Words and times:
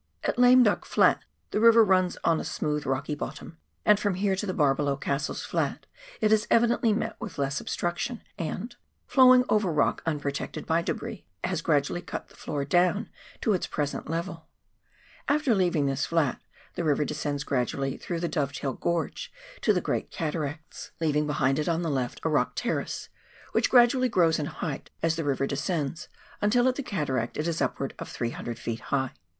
At 0.23 0.39
Lame 0.39 0.63
Duck 0.63 0.83
Flat 0.83 1.23
the 1.51 1.59
river 1.59 1.85
runs 1.85 2.17
on 2.23 2.39
a 2.39 2.43
smootb 2.43 2.87
rocky 2.87 3.13
bottom, 3.13 3.59
and 3.85 3.99
from 3.99 4.15
here 4.15 4.35
to 4.35 4.47
the 4.47 4.51
bar 4.55 4.73
below 4.73 4.97
Cassell's 4.97 5.43
Flat 5.45 5.85
it 6.21 6.31
has 6.31 6.47
evidently 6.49 6.91
met 6.91 7.17
with 7.21 7.37
less 7.37 7.61
obstruction, 7.61 8.23
and, 8.35 8.75
flowing 9.05 9.45
over 9.47 9.71
rock 9.71 10.01
unprotected 10.07 10.65
by 10.65 10.81
debris, 10.81 11.27
has 11.43 11.61
gradually 11.61 12.01
cut 12.01 12.29
the 12.29 12.35
floor 12.35 12.65
down 12.65 13.09
to 13.41 13.53
its 13.53 13.67
present 13.67 14.09
level. 14.09 14.47
After 15.27 15.53
leaving 15.53 15.85
this 15.85 16.07
flat, 16.07 16.41
the 16.73 16.83
river 16.83 17.05
descends 17.05 17.43
gradually 17.43 17.95
through 17.95 18.21
the 18.21 18.27
Dovetail 18.27 18.73
Gorge 18.73 19.31
to 19.61 19.71
the 19.71 19.81
great 19.81 20.09
cataracts, 20.09 20.89
leaving 20.99 21.27
behind 21.27 21.59
it 21.59 21.69
on 21.69 21.81
S 21.81 21.85
258 21.85 21.93
PIONEER 21.93 21.93
WORK 21.93 21.93
IN 21.93 21.93
THE 21.93 21.93
ALPS 21.93 21.93
OF 21.93 21.93
NEW 21.93 21.93
ZEALAND. 21.93 21.95
the 21.95 22.01
left 22.01 22.21
a 22.25 22.27
rock 22.29 22.51
terrace, 22.55 23.09
which 23.51 23.69
gradually 23.69 24.09
grows 24.09 24.39
in 24.39 24.45
height 24.47 24.89
as 25.03 25.15
the 25.15 25.23
river 25.23 25.45
descends, 25.45 26.07
until 26.41 26.67
at 26.67 26.73
the 26.77 26.81
cataract 26.81 27.37
it 27.37 27.47
is 27.47 27.61
upwards 27.61 27.93
of 27.99 28.09
300 28.09 28.57
ft. 28.57 28.79
high. 28.79 29.11